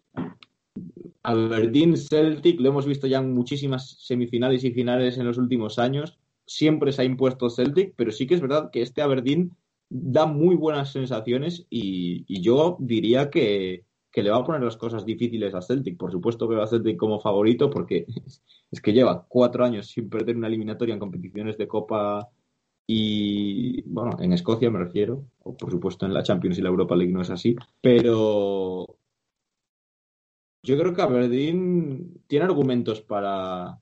Aberdeen 1.22 1.96
Celtic 1.96 2.60
lo 2.60 2.68
hemos 2.68 2.86
visto 2.86 3.06
ya 3.06 3.18
en 3.18 3.32
muchísimas 3.32 3.96
semifinales 4.00 4.62
y 4.64 4.72
finales 4.72 5.16
en 5.16 5.26
los 5.26 5.38
últimos 5.38 5.78
años. 5.78 6.18
Siempre 6.46 6.92
se 6.92 7.02
ha 7.02 7.04
impuesto 7.04 7.48
Celtic, 7.48 7.94
pero 7.96 8.12
sí 8.12 8.26
que 8.26 8.34
es 8.34 8.40
verdad 8.40 8.70
que 8.70 8.82
este 8.82 9.00
Aberdeen 9.00 9.52
da 9.88 10.26
muy 10.26 10.57
buenas 10.57 10.93
sensaciones 10.93 11.67
y, 11.71 12.25
yo 12.43 12.76
diría 12.81 13.31
que, 13.31 13.85
le 14.14 14.31
va 14.31 14.38
a 14.38 14.45
poner 14.45 14.62
las 14.62 14.76
cosas 14.76 15.05
difíciles 15.05 15.55
a 15.55 15.62
Celtic. 15.62 15.97
Por 15.97 16.12
supuesto 16.12 16.49
que 16.49 16.57
va 16.57 16.64
a 16.64 16.69
Celtic 16.69 16.97
como 16.97 17.21
favorito 17.21 17.71
porque 17.71 18.07
es 18.71 18.81
que 18.81 18.93
lleva 18.93 19.26
cuatro 19.29 19.64
años 19.64 19.88
sin 19.88 20.09
perder 20.09 20.37
una 20.37 20.49
eliminatoria 20.49 20.95
en 20.95 21.00
competiciones 21.00 21.59
de 21.59 21.69
Copa 21.69 22.29
y, 22.87 23.83
bueno, 23.83 24.17
en 24.21 24.33
Escocia 24.33 24.71
me 24.71 24.79
refiero, 24.79 25.25
o 25.43 25.57
por 25.57 25.71
supuesto 25.71 26.05
en 26.07 26.12
la 26.14 26.23
Champions 26.23 26.59
y 26.59 26.62
la 26.62 26.69
Europa 26.69 26.95
League 26.95 27.12
no 27.12 27.23
es 27.23 27.31
así, 27.31 27.57
pero 27.81 28.99
yo 30.64 30.79
creo 30.79 30.95
que 30.95 31.03
Aberdeen 31.03 32.23
tiene 32.26 32.47
argumentos 32.47 33.03
para, 33.03 33.81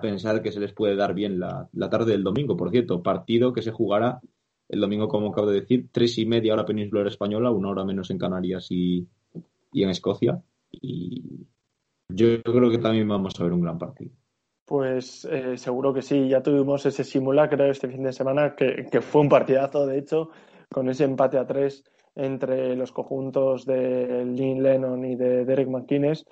pensar 0.00 0.42
que 0.42 0.52
se 0.52 0.60
les 0.60 0.72
puede 0.72 0.96
dar 0.96 1.14
bien 1.14 1.38
la, 1.38 1.68
tarde 1.90 2.12
del 2.12 2.24
domingo. 2.24 2.56
Por 2.56 2.70
cierto, 2.70 3.02
partido 3.02 3.52
que 3.52 3.60
se 3.60 3.72
jugará 3.72 4.20
el 4.68 4.80
domingo, 4.80 5.08
como 5.08 5.28
acabo 5.28 5.48
de 5.48 5.60
decir, 5.60 5.88
tres 5.92 6.18
y 6.18 6.26
media 6.26 6.54
hora 6.54 6.64
peninsular 6.64 7.06
española, 7.06 7.50
una 7.50 7.70
hora 7.70 7.84
menos 7.84 8.10
en 8.10 8.18
Canarias 8.18 8.66
y, 8.70 9.06
en 9.72 9.90
Escocia. 9.90 10.42
Y 10.70 11.46
yo 12.08 12.42
creo 12.42 12.70
que 12.70 12.78
también 12.78 13.08
vamos 13.08 13.38
a 13.38 13.44
ver 13.44 13.52
un 13.52 13.62
gran 13.62 13.78
partido. 13.78 14.12
Pues 14.64 15.26
eh, 15.30 15.58
seguro 15.58 15.92
que 15.92 16.02
sí, 16.02 16.28
ya 16.28 16.42
tuvimos 16.42 16.86
ese 16.86 17.04
simulacro 17.04 17.66
este 17.66 17.88
fin 17.88 18.02
de 18.02 18.12
semana, 18.12 18.54
que, 18.54 18.86
que 18.90 19.00
fue 19.02 19.20
un 19.20 19.28
partidazo, 19.28 19.86
de 19.86 19.98
hecho, 19.98 20.30
con 20.70 20.88
ese 20.88 21.04
empate 21.04 21.38
a 21.38 21.46
tres 21.46 21.84
entre 22.16 22.76
los 22.76 22.92
conjuntos 22.92 23.66
de 23.66 24.24
Lynn 24.24 24.62
Lennon 24.62 25.04
y 25.04 25.16
de 25.16 25.44
Derek 25.44 25.68
McInnes. 25.68 26.24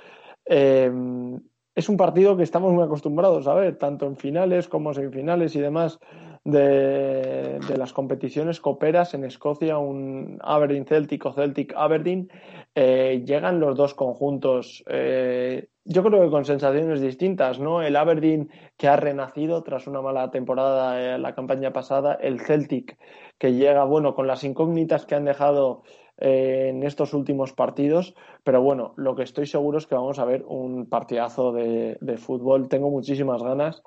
Em, 0.45 1.41
es 1.75 1.89
un 1.89 1.97
partido 1.97 2.37
que 2.37 2.43
estamos 2.43 2.73
muy 2.73 2.85
acostumbrados 2.85 3.47
a 3.47 3.55
ver, 3.55 3.77
tanto 3.77 4.07
en 4.07 4.17
finales 4.17 4.69
como 4.69 4.95
semifinales 4.95 5.57
y 5.57 5.61
demás 5.61 5.99
de, 6.45 7.61
las 7.77 7.93
competiciones 7.93 8.61
coperas 8.61 9.15
en 9.15 9.25
Escocia, 9.25 9.79
un 9.79 10.39
Aberdeen 10.43 10.87
Celtic 10.87 11.25
o 11.27 11.33
Celtic 11.33 11.73
Aberdeen, 11.77 12.31
eh, 12.75 13.23
llegan 13.25 13.61
los 13.61 13.77
dos 13.77 13.95
conjuntos, 13.95 14.83
eh, 14.89 15.69
yo 15.85 16.03
creo 16.03 16.23
que 16.23 16.31
con 16.31 16.45
sensaciones 16.45 17.01
distintas, 17.01 17.59
¿no? 17.59 17.83
El 17.83 17.97
Aberdeen 17.97 18.51
que 18.77 18.89
ha 18.89 18.97
renacido 18.97 19.63
tras 19.63 19.87
una 19.87 20.01
mala 20.01 20.31
temporada 20.31 21.15
en 21.15 21.23
la 21.23 21.35
campaña 21.35 21.73
pasada, 21.73 22.15
el 22.15 22.41
Celtic 22.41 22.99
que 23.39 23.55
llega, 23.55 23.85
bueno, 23.85 24.15
con 24.15 24.27
las 24.27 24.45
incógnitas 24.45 25.07
que 25.07 25.17
han 25.17 25.25
dejado 25.25 25.83
eh, 26.19 26.69
en 26.69 26.85
estos 26.85 27.15
últimos 27.15 27.53
partidos, 27.53 28.15
pero 28.45 28.63
bueno, 28.63 28.95
lo 28.97 29.17
que 29.17 29.25
estoy 29.25 29.47
seguro 29.47 29.79
es 29.79 29.87
que 29.89 29.97
vamos 29.97 30.21
a 30.21 30.25
ver 30.25 30.45
un 30.47 30.89
partidazo 30.89 31.53
de, 31.53 32.17
fútbol. 32.19 32.69
Tengo 32.69 32.91
muchísimas 32.91 33.43
ganas 33.43 33.83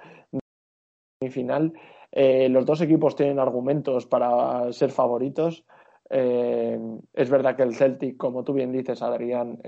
de 1.21 1.29
final. 1.29 1.74
Eh, 2.15 2.50
los 2.50 2.65
dos 2.65 2.81
equipos 2.81 3.15
tienen 3.15 3.38
argumentos 3.38 4.07
para 4.07 4.74
ser 4.74 4.89
favoritos. 4.89 5.65
Eh, 6.10 6.79
es 7.13 7.29
verdad 7.29 7.55
que 7.55 7.63
el 7.63 7.75
Celtic, 7.75 8.17
como 8.17 8.43
tú 8.43 8.53
bien 8.53 8.72
dices, 8.72 9.03
Adrián, 9.03 9.60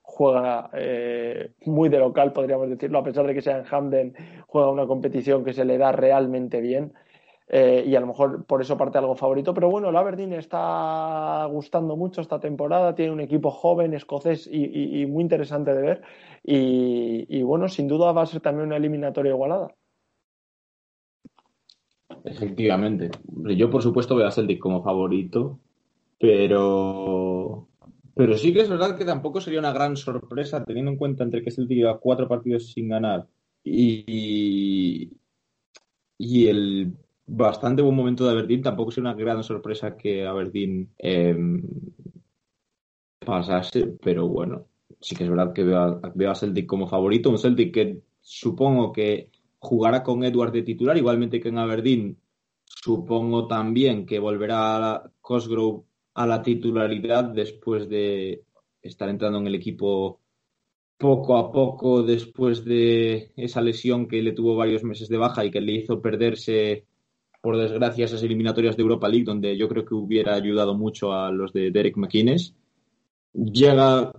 juega 0.00 0.70
muy 1.66 1.90
de 1.90 1.98
local, 1.98 2.32
podríamos 2.32 2.70
decirlo, 2.70 3.00
a 3.00 3.04
pesar 3.04 3.26
de 3.26 3.34
que 3.34 3.42
sea 3.42 3.58
en 3.58 3.64
Hamden, 3.64 4.14
juega 4.46 4.70
una 4.70 4.86
competición 4.86 5.44
que 5.44 5.52
se 5.52 5.66
le 5.66 5.76
da 5.76 5.92
realmente 5.92 6.62
bien. 6.62 6.94
Eh, 7.48 7.84
y 7.86 7.94
a 7.94 8.00
lo 8.00 8.08
mejor 8.08 8.44
por 8.44 8.60
eso 8.60 8.76
parte 8.76 8.98
algo 8.98 9.14
favorito. 9.14 9.54
Pero 9.54 9.70
bueno, 9.70 9.90
el 9.90 9.96
Aberdeen 9.96 10.32
está 10.32 11.46
gustando 11.50 11.96
mucho 11.96 12.20
esta 12.20 12.40
temporada, 12.40 12.94
tiene 12.94 13.12
un 13.12 13.20
equipo 13.20 13.50
joven, 13.50 13.94
escocés 13.94 14.48
y, 14.50 15.06
muy 15.06 15.22
interesante 15.22 15.74
de 15.74 15.82
ver. 15.82 16.02
Y, 16.42 17.42
bueno, 17.42 17.68
sin 17.68 17.88
duda 17.88 18.12
va 18.12 18.22
a 18.22 18.26
ser 18.26 18.40
también 18.40 18.66
una 18.66 18.76
eliminatoria 18.76 19.32
igualada. 19.32 19.74
Efectivamente. 22.26 23.10
Yo, 23.56 23.70
por 23.70 23.82
supuesto, 23.82 24.16
veo 24.16 24.26
a 24.26 24.32
Celtic 24.32 24.58
como 24.58 24.82
favorito, 24.82 25.60
pero. 26.18 27.68
Pero 28.14 28.36
sí 28.38 28.52
que 28.52 28.62
es 28.62 28.68
verdad 28.68 28.96
que 28.96 29.04
tampoco 29.04 29.40
sería 29.40 29.60
una 29.60 29.72
gran 29.72 29.96
sorpresa 29.96 30.64
teniendo 30.64 30.90
en 30.90 30.96
cuenta 30.96 31.22
entre 31.22 31.42
que 31.42 31.50
Celtic 31.50 31.76
lleva 31.76 32.00
cuatro 32.00 32.26
partidos 32.26 32.72
sin 32.72 32.88
ganar 32.88 33.26
y, 33.62 35.10
y 36.16 36.46
el 36.46 36.94
bastante 37.26 37.82
buen 37.82 37.94
momento 37.94 38.24
de 38.24 38.30
Aberdeen. 38.30 38.62
Tampoco 38.62 38.90
es 38.90 38.98
una 38.98 39.14
gran 39.14 39.44
sorpresa 39.44 39.96
que 39.96 40.26
Aberdeen 40.26 40.90
em, 40.98 41.62
pasase, 43.18 43.86
pero 44.02 44.26
bueno, 44.28 44.66
sí 45.00 45.14
que 45.14 45.24
es 45.24 45.30
verdad 45.30 45.52
que 45.52 45.64
veo 45.64 46.30
a, 46.30 46.34
Celtic 46.34 46.66
como 46.66 46.88
favorito. 46.88 47.30
Un 47.30 47.38
Celtic 47.38 47.74
que 47.74 48.00
supongo 48.20 48.92
que 48.92 49.30
jugará 49.58 50.02
con 50.02 50.24
Edward 50.24 50.52
de 50.52 50.62
titular, 50.62 50.96
igualmente 50.96 51.40
que 51.40 51.48
en 51.48 51.58
Aberdeen. 51.58 52.18
Supongo 52.64 53.46
también 53.46 54.06
que 54.06 54.18
volverá 54.18 55.10
Cosgrove 55.20 55.84
a 56.14 56.26
la 56.26 56.42
titularidad 56.42 57.24
después 57.24 57.88
de 57.88 58.42
estar 58.82 59.08
entrando 59.08 59.38
en 59.38 59.46
el 59.46 59.54
equipo 59.54 60.20
poco 60.98 61.36
a 61.36 61.52
poco 61.52 62.02
después 62.02 62.64
de 62.64 63.32
esa 63.36 63.60
lesión 63.60 64.08
que 64.08 64.22
le 64.22 64.32
tuvo 64.32 64.56
varios 64.56 64.82
meses 64.82 65.08
de 65.08 65.18
baja 65.18 65.44
y 65.44 65.50
que 65.50 65.60
le 65.60 65.72
hizo 65.72 66.00
perderse 66.00 66.86
por 67.42 67.58
desgracia, 67.58 68.06
esas 68.06 68.22
eliminatorias 68.22 68.76
de 68.76 68.82
Europa 68.82 69.08
League, 69.08 69.24
donde 69.24 69.56
yo 69.56 69.68
creo 69.68 69.84
que 69.84 69.94
hubiera 69.94 70.34
ayudado 70.34 70.74
mucho 70.74 71.12
a 71.12 71.30
los 71.30 71.52
de 71.52 71.70
Derek 71.70 71.96
McInnes. 71.96 72.54
Llega 73.34 74.12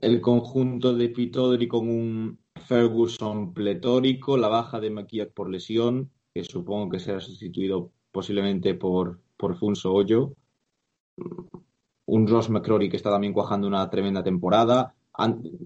el 0.00 0.20
conjunto 0.20 0.94
de 0.94 1.08
Pitodri 1.08 1.68
con 1.68 1.88
un 1.88 2.38
Ferguson 2.66 3.54
pletórico, 3.54 4.36
la 4.36 4.48
baja 4.48 4.80
de 4.80 4.90
McKeag 4.90 5.32
por 5.32 5.48
lesión, 5.48 6.10
que 6.34 6.44
supongo 6.44 6.90
que 6.90 7.00
será 7.00 7.20
sustituido 7.20 7.92
posiblemente 8.10 8.74
por, 8.74 9.20
por 9.36 9.56
Funso 9.56 9.92
Hoyo. 9.92 10.32
Un 12.06 12.26
Ross 12.26 12.50
McCrory 12.50 12.88
que 12.88 12.96
está 12.96 13.10
también 13.10 13.32
cuajando 13.32 13.66
una 13.66 13.88
tremenda 13.88 14.22
temporada. 14.22 14.94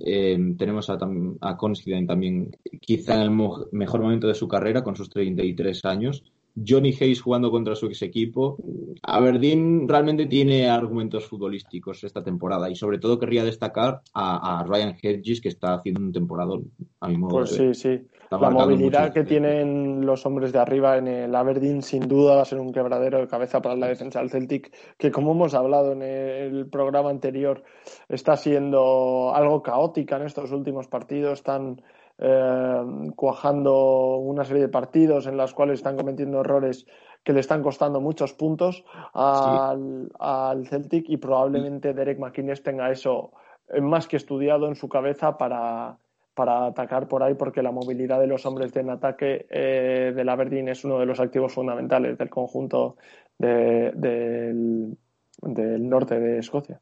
Eh, 0.01 0.55
tenemos 0.57 0.89
a, 0.91 0.99
a 1.41 1.57
Considine 1.57 2.07
también, 2.07 2.51
quizá 2.81 3.17
en 3.17 3.23
el 3.23 3.31
mejor 3.73 4.01
momento 4.01 4.29
de 4.29 4.35
su 4.35 4.47
carrera, 4.47 4.85
con 4.85 4.97
sus 4.97 5.11
33 5.11 5.85
años. 5.85 6.23
Johnny 6.57 6.95
Hayes 7.01 7.21
jugando 7.21 7.51
contra 7.51 7.75
su 7.75 7.87
ex 7.87 8.03
equipo. 8.03 8.57
Aberdeen 9.03 9.89
realmente 9.89 10.27
tiene 10.27 10.69
argumentos 10.69 11.27
futbolísticos 11.27 12.05
esta 12.05 12.23
temporada 12.23 12.71
y 12.71 12.77
sobre 12.77 12.99
todo 12.99 13.19
querría 13.19 13.45
destacar 13.45 14.03
a, 14.15 14.65
Ryan 14.67 14.97
Hedges 15.01 15.41
que 15.41 15.49
está 15.49 15.75
haciendo 15.75 16.01
un 16.01 16.13
temporada 16.13 16.55
a 17.01 17.09
mi 17.09 17.17
modo 17.17 17.31
pues 17.31 17.51
sí, 17.51 17.75
sí. 17.75 18.01
La 18.31 18.49
movilidad 18.49 19.13
que 19.13 19.25
tienen 19.25 20.07
los 20.07 20.25
hombres 20.25 20.53
de 20.53 20.61
arriba 20.61 20.97
en 20.97 21.09
el 21.09 21.35
Aberdeen 21.35 21.83
sin 21.83 22.07
duda 22.07 22.37
va 22.37 22.43
a 22.43 22.45
ser 22.45 22.61
un 22.61 22.73
quebradero 22.73 23.19
de 23.19 23.27
cabeza 23.27 23.61
para 23.61 23.75
la 23.75 23.89
defensa 23.89 24.21
del 24.21 24.31
Celtic 24.31 24.73
que 24.97 25.11
como 25.11 25.33
hemos 25.33 25.53
hablado 25.53 25.93
en 25.93 26.03
el 26.03 26.69
programa 26.71 27.11
anterior 27.11 27.65
está 28.09 28.37
siendo 28.37 29.35
algo 29.35 29.65
caótica 29.65 30.15
en 30.17 30.27
estos 30.27 30.53
últimos 30.53 30.87
partidos. 30.87 31.41
Están 31.41 31.83
eh, 32.19 33.11
cuajando 33.17 34.19
una 34.19 34.45
serie 34.45 34.63
de 34.63 34.69
partidos 34.69 35.27
en 35.27 35.37
los 35.37 35.53
cuales 35.53 35.81
están 35.81 35.97
cometiendo 35.97 36.43
errores 36.43 36.87
que 37.25 37.33
le 37.33 37.41
están 37.41 37.65
costando 37.65 38.01
muchos 38.01 38.33
puntos 38.33 38.85
al, 39.13 40.67
Celtic 40.69 41.09
y 41.09 41.17
probablemente 41.17 41.95
Derek 41.95 42.21
McInnes 42.21 42.63
tenga 42.63 42.93
eso 42.93 43.33
más 43.81 44.07
que 44.07 44.17
estudiado 44.17 44.69
en 44.69 44.77
su 44.77 44.89
cabeza 44.89 45.37
para, 45.37 45.99
atacar 46.37 47.09
por 47.09 47.23
ahí 47.23 47.35
porque 47.35 47.63
la 47.63 47.73
movilidad 47.73 48.21
de 48.21 48.27
los 48.27 48.47
hombres 48.47 48.75
en 48.77 48.91
ataque 48.91 49.47
eh, 49.51 50.13
del 50.15 50.29
Aberdeen 50.29 50.69
es 50.69 50.85
uno 50.85 50.99
de 50.99 51.07
los 51.07 51.21
activos 51.21 51.53
fundamentales 51.53 52.17
del 52.17 52.31
conjunto 52.31 52.97
del, 53.39 54.97
norte 55.43 56.19
de 56.19 56.39
Escocia. 56.39 56.81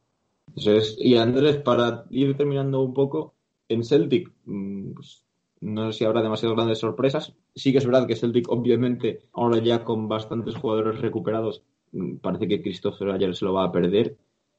y 0.99 1.17
Andrés, 1.17 1.57
para 1.59 2.05
ir 2.11 2.37
terminando 2.37 2.83
un 2.83 2.95
poco, 2.95 3.35
en 3.69 3.85
Celtic, 3.85 4.31
mm, 4.45 4.93
pues, 4.93 5.25
no 5.61 5.91
sé 5.91 5.99
si 5.99 6.05
habrá 6.05 6.23
demasiadas 6.23 6.57
grandes 6.57 6.79
sorpresas. 6.79 7.35
Sí 7.55 7.73
que 7.73 7.79
es 7.79 7.87
verdad 7.87 8.07
que 8.07 8.17
Celtic, 8.17 8.49
obviamente, 8.49 9.21
ahora 9.33 9.59
ya 9.59 9.85
con 9.85 10.09
bastantes 10.09 10.57
jugadores 10.57 11.01
recuperados, 11.01 11.63
mm, 11.93 12.17
parece 12.17 12.49
que 12.49 12.63
Christopher 12.63 13.11
ayer 13.11 13.35
se 13.35 13.45
lo 13.45 13.53
va 13.55 13.65
a 13.65 13.73
perder. 13.73 14.17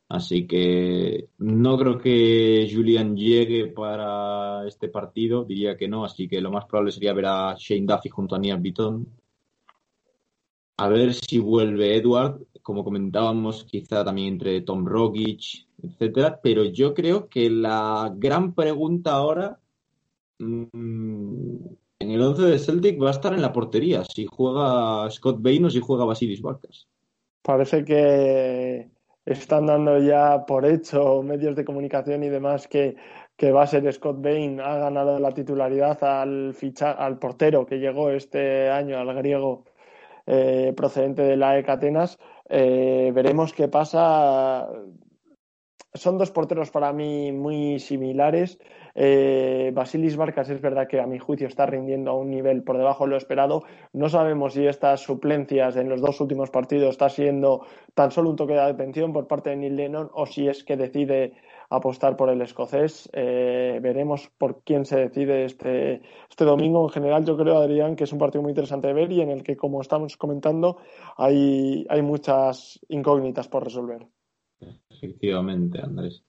Así 0.10 0.48
que 0.48 1.30
no 1.38 1.78
creo 1.78 1.98
que 2.00 2.70
Julian 2.72 3.16
llegue 3.16 3.68
para 3.68 4.68
este 4.68 4.90
partido, 4.90 5.46
diría 5.46 5.78
que 5.78 5.88
no, 5.88 6.04
así 6.04 6.28
que 6.28 6.42
lo 6.42 6.52
más 6.52 6.66
probable 6.66 6.92
sería 6.92 7.14
ver 7.14 7.28
a 7.28 7.56
Shane 7.58 7.86
Duffy 7.86 8.10
junto 8.10 8.36
a 8.36 8.40
Niall 8.40 8.60
Beaton. 8.60 9.08
A 10.78 10.88
ver 10.90 11.14
si 11.14 11.38
vuelve 11.38 11.96
Edward, 11.96 12.42
como 12.64 12.84
comentábamos, 12.84 13.66
quizá 13.66 14.04
también 14.04 14.30
entre 14.30 14.62
Tom 14.62 14.86
Rogic, 14.86 15.68
etcétera, 15.84 16.40
pero 16.42 16.64
yo 16.66 16.94
creo 16.94 17.30
que 17.30 17.50
la 17.50 18.12
gran 18.16 18.54
pregunta 18.54 19.12
ahora 19.12 19.60
Mm, 20.40 21.66
en 22.00 22.12
el 22.12 22.22
11 22.22 22.44
de 22.44 22.60
Celtic 22.60 23.02
va 23.02 23.10
a 23.10 23.12
estar 23.12 23.34
en 23.34 23.42
la 23.42 23.52
portería, 23.52 24.04
si 24.06 24.26
juega 24.26 25.10
Scott 25.12 25.42
Bain 25.42 25.66
o 25.66 25.70
si 25.70 25.82
juega 25.82 26.06
Basilis 26.06 26.42
Barcas. 26.42 26.88
Parece 27.42 27.84
que 27.84 28.90
están 29.32 29.68
dando 29.68 30.00
ya 30.00 30.46
por 30.46 30.66
hecho 30.66 31.22
medios 31.24 31.56
de 31.56 31.66
comunicación 31.66 32.24
y 32.24 32.30
demás 32.30 32.68
que, 32.68 32.96
que 33.38 33.52
va 33.52 33.64
a 33.64 33.68
ser 33.68 33.92
Scott 33.94 34.22
Bain, 34.22 34.60
ha 34.60 34.78
ganado 34.78 35.20
la 35.20 35.32
titularidad 35.32 36.04
al, 36.04 36.54
ficha, 36.54 36.92
al 36.92 37.20
portero 37.20 37.66
que 37.66 37.80
llegó 37.80 38.10
este 38.10 38.70
año 38.70 38.98
al 38.98 39.14
griego 39.16 39.66
eh, 40.26 40.74
procedente 40.76 41.22
de 41.22 41.38
la 41.38 41.58
ECA 41.58 41.74
Atenas. 41.74 42.20
Eh, 42.50 43.12
veremos 43.14 43.54
qué 43.54 43.68
pasa. 43.68 44.68
Son 45.96 46.20
dos 46.20 46.30
porteros 46.30 46.70
para 46.70 46.94
mí 46.94 47.32
muy 47.32 47.80
similares. 47.80 48.60
Eh, 48.94 49.72
Basilis 49.74 50.18
Barcas 50.18 50.48
es 50.50 50.62
verdad 50.62 50.88
que 50.88 51.00
a 51.00 51.08
mi 51.08 51.18
juicio 51.18 51.48
está 51.48 51.66
rindiendo 51.66 52.12
a 52.12 52.16
un 52.16 52.30
nivel 52.30 52.62
por 52.62 52.78
debajo 52.78 53.06
de 53.06 53.10
lo 53.10 53.18
esperado. 53.18 53.64
No 53.92 54.08
sabemos 54.08 54.54
si 54.54 54.68
estas 54.68 55.02
suplencias 55.02 55.78
en 55.78 55.90
los 55.90 56.00
dos 56.00 56.22
últimos 56.22 56.52
partidos 56.52 56.92
está 56.92 57.10
siendo 57.10 57.66
tan 57.96 58.12
solo 58.12 58.30
un 58.30 58.36
toque 58.36 58.54
de 58.54 58.62
atención 58.62 59.14
por 59.14 59.26
parte 59.26 59.50
de 59.50 59.56
Neil 59.56 59.76
Lennon 59.76 60.12
o 60.14 60.28
si 60.28 60.48
es 60.48 60.64
que 60.64 60.78
decide 60.78 61.34
apostar 61.72 62.16
por 62.16 62.30
el 62.30 62.42
escocés. 62.44 63.10
Eh, 63.14 63.80
veremos 63.82 64.30
por 64.38 64.62
quién 64.64 64.86
se 64.86 65.00
decide 65.00 65.46
este, 65.46 66.02
este 66.30 66.46
domingo. 66.46 66.84
En 66.84 66.90
general, 66.90 67.26
yo 67.26 67.36
creo, 67.36 67.58
Adrián, 67.58 67.96
que 67.96 68.04
es 68.04 68.14
un 68.14 68.20
partido 68.20 68.44
muy 68.44 68.52
interesante 68.52 68.88
de 68.88 68.94
ver 68.94 69.12
y 69.12 69.22
en 69.22 69.32
el 69.32 69.42
que, 69.42 69.58
como 69.58 69.82
estamos 69.82 70.18
comentando, 70.18 70.78
hay, 71.18 71.88
hay 71.90 72.04
muchas 72.04 72.80
incógnitas 72.90 73.48
por 73.48 73.64
resolver. 73.64 74.06
Efectivamente, 74.90 75.82
Andrés. 75.82 76.24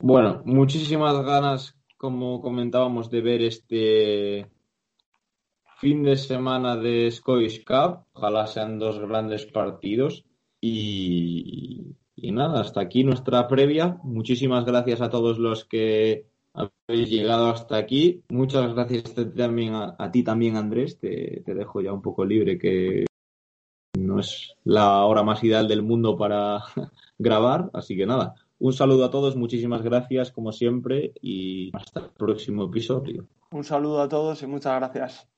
Bueno, 0.00 0.42
muchísimas 0.44 1.24
ganas, 1.24 1.76
como 1.96 2.40
comentábamos, 2.40 3.10
de 3.10 3.20
ver 3.20 3.42
este 3.42 4.46
fin 5.78 6.02
de 6.02 6.16
semana 6.16 6.76
de 6.76 7.10
Scottish 7.10 7.64
Cup. 7.64 8.04
Ojalá 8.12 8.46
sean 8.46 8.78
dos 8.78 8.98
grandes 8.98 9.46
partidos. 9.46 10.24
Y, 10.60 11.94
nada, 12.16 12.60
hasta 12.60 12.80
aquí 12.80 13.04
nuestra 13.04 13.46
previa. 13.48 13.98
Muchísimas 14.02 14.64
gracias 14.64 15.00
a 15.00 15.10
todos 15.10 15.38
los 15.38 15.64
que 15.64 16.26
habéis 16.52 17.10
llegado 17.10 17.48
hasta 17.48 17.76
aquí. 17.76 18.22
Muchas 18.28 18.74
gracias 18.74 19.14
también 19.36 19.74
a, 19.74 20.10
ti 20.10 20.22
también, 20.22 20.56
Andrés. 20.56 20.98
Te, 20.98 21.42
dejo 21.44 21.80
ya 21.80 21.92
un 21.92 22.02
poco 22.02 22.24
libre, 22.24 22.58
que 22.58 23.06
no 23.98 24.20
es 24.20 24.54
la 24.64 25.04
hora 25.04 25.22
más 25.22 25.42
ideal 25.42 25.68
del 25.68 25.82
mundo 25.82 26.16
para 26.16 26.62
grabar. 27.18 27.70
Así 27.72 27.96
que 27.96 28.06
nada, 28.06 28.34
un 28.58 28.72
saludo 28.72 29.04
a 29.04 29.10
todos, 29.10 29.36
muchísimas 29.36 29.82
gracias 29.82 30.32
como 30.32 30.52
siempre 30.52 31.12
y 31.20 31.70
hasta 31.76 32.00
el 32.00 32.10
próximo 32.10 32.64
episodio. 32.64 33.26
Un 33.50 33.64
saludo 33.64 34.02
a 34.02 34.08
todos 34.08 34.42
y 34.42 34.46
muchas 34.46 34.74
gracias. 34.76 35.28